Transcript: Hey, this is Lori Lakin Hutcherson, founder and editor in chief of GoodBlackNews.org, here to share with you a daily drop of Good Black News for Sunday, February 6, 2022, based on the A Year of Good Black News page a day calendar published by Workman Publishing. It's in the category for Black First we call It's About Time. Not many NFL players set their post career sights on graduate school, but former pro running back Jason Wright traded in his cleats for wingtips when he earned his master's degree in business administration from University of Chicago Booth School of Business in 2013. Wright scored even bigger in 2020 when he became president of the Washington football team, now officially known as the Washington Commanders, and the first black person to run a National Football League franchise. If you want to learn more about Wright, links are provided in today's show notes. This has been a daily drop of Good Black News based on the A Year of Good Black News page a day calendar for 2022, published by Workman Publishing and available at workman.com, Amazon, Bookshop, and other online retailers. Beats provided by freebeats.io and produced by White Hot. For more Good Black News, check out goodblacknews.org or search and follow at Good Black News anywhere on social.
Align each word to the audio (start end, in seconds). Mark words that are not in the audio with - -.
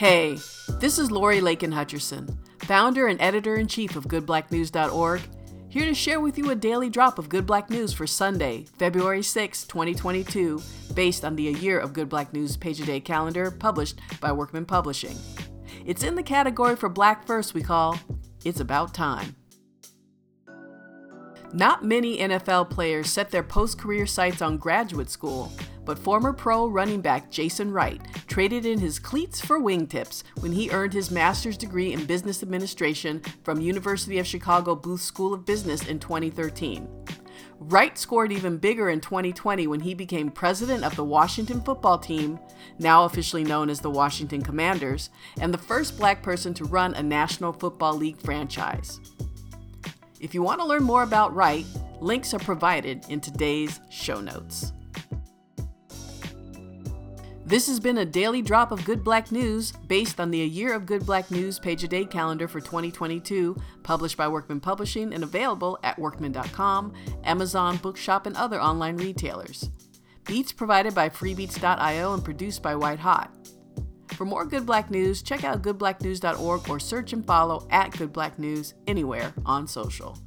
Hey, 0.00 0.38
this 0.78 0.98
is 0.98 1.10
Lori 1.10 1.42
Lakin 1.42 1.72
Hutcherson, 1.72 2.38
founder 2.60 3.06
and 3.08 3.20
editor 3.20 3.56
in 3.56 3.66
chief 3.66 3.96
of 3.96 4.08
GoodBlackNews.org, 4.08 5.20
here 5.68 5.84
to 5.84 5.92
share 5.92 6.20
with 6.20 6.38
you 6.38 6.48
a 6.48 6.54
daily 6.54 6.88
drop 6.88 7.18
of 7.18 7.28
Good 7.28 7.44
Black 7.44 7.68
News 7.68 7.92
for 7.92 8.06
Sunday, 8.06 8.64
February 8.78 9.22
6, 9.22 9.64
2022, 9.64 10.62
based 10.94 11.22
on 11.22 11.36
the 11.36 11.48
A 11.48 11.50
Year 11.50 11.78
of 11.78 11.92
Good 11.92 12.08
Black 12.08 12.32
News 12.32 12.56
page 12.56 12.80
a 12.80 12.86
day 12.86 12.98
calendar 12.98 13.50
published 13.50 14.00
by 14.22 14.32
Workman 14.32 14.64
Publishing. 14.64 15.18
It's 15.84 16.02
in 16.02 16.14
the 16.14 16.22
category 16.22 16.76
for 16.76 16.88
Black 16.88 17.26
First 17.26 17.52
we 17.52 17.62
call 17.62 18.00
It's 18.42 18.60
About 18.60 18.94
Time. 18.94 19.36
Not 21.52 21.84
many 21.84 22.18
NFL 22.18 22.70
players 22.70 23.10
set 23.10 23.32
their 23.32 23.42
post 23.42 23.76
career 23.76 24.06
sights 24.06 24.40
on 24.40 24.56
graduate 24.56 25.10
school, 25.10 25.52
but 25.84 25.98
former 25.98 26.32
pro 26.32 26.68
running 26.68 27.00
back 27.00 27.28
Jason 27.28 27.72
Wright 27.72 28.00
traded 28.28 28.64
in 28.64 28.78
his 28.78 29.00
cleats 29.00 29.40
for 29.40 29.58
wingtips 29.58 30.22
when 30.38 30.52
he 30.52 30.70
earned 30.70 30.92
his 30.92 31.10
master's 31.10 31.56
degree 31.56 31.92
in 31.92 32.04
business 32.04 32.44
administration 32.44 33.20
from 33.42 33.60
University 33.60 34.20
of 34.20 34.28
Chicago 34.28 34.76
Booth 34.76 35.00
School 35.00 35.34
of 35.34 35.44
Business 35.44 35.88
in 35.88 35.98
2013. 35.98 36.88
Wright 37.58 37.98
scored 37.98 38.30
even 38.30 38.56
bigger 38.56 38.88
in 38.88 39.00
2020 39.00 39.66
when 39.66 39.80
he 39.80 39.92
became 39.92 40.30
president 40.30 40.84
of 40.84 40.94
the 40.94 41.04
Washington 41.04 41.60
football 41.62 41.98
team, 41.98 42.38
now 42.78 43.04
officially 43.04 43.42
known 43.42 43.68
as 43.68 43.80
the 43.80 43.90
Washington 43.90 44.40
Commanders, 44.40 45.10
and 45.40 45.52
the 45.52 45.58
first 45.58 45.98
black 45.98 46.22
person 46.22 46.54
to 46.54 46.64
run 46.64 46.94
a 46.94 47.02
National 47.02 47.52
Football 47.52 47.96
League 47.96 48.20
franchise. 48.20 49.00
If 50.20 50.34
you 50.34 50.42
want 50.42 50.60
to 50.60 50.66
learn 50.66 50.82
more 50.82 51.02
about 51.02 51.34
Wright, 51.34 51.64
links 52.00 52.34
are 52.34 52.38
provided 52.38 53.06
in 53.08 53.20
today's 53.20 53.80
show 53.88 54.20
notes. 54.20 54.72
This 57.46 57.66
has 57.66 57.80
been 57.80 57.98
a 57.98 58.04
daily 58.04 58.42
drop 58.42 58.70
of 58.70 58.84
Good 58.84 59.02
Black 59.02 59.32
News 59.32 59.72
based 59.88 60.20
on 60.20 60.30
the 60.30 60.42
A 60.42 60.44
Year 60.44 60.74
of 60.74 60.86
Good 60.86 61.04
Black 61.04 61.30
News 61.32 61.58
page 61.58 61.82
a 61.82 61.88
day 61.88 62.04
calendar 62.04 62.46
for 62.46 62.60
2022, 62.60 63.56
published 63.82 64.16
by 64.16 64.28
Workman 64.28 64.60
Publishing 64.60 65.12
and 65.12 65.24
available 65.24 65.78
at 65.82 65.98
workman.com, 65.98 66.92
Amazon, 67.24 67.78
Bookshop, 67.78 68.26
and 68.26 68.36
other 68.36 68.60
online 68.60 68.98
retailers. 68.98 69.70
Beats 70.26 70.52
provided 70.52 70.94
by 70.94 71.08
freebeats.io 71.08 72.14
and 72.14 72.24
produced 72.24 72.62
by 72.62 72.76
White 72.76 73.00
Hot. 73.00 73.39
For 74.20 74.26
more 74.26 74.44
Good 74.44 74.66
Black 74.66 74.90
News, 74.90 75.22
check 75.22 75.44
out 75.44 75.62
goodblacknews.org 75.62 76.68
or 76.68 76.78
search 76.78 77.14
and 77.14 77.26
follow 77.26 77.66
at 77.70 77.96
Good 77.96 78.12
Black 78.12 78.38
News 78.38 78.74
anywhere 78.86 79.32
on 79.46 79.66
social. 79.66 80.18